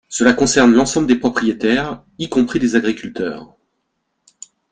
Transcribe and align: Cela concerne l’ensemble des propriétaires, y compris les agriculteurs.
Cela 0.09 0.33
concerne 0.33 0.73
l’ensemble 0.73 1.05
des 1.05 1.15
propriétaires, 1.19 2.01
y 2.17 2.27
compris 2.27 2.57
les 2.57 2.75
agriculteurs. 2.75 3.55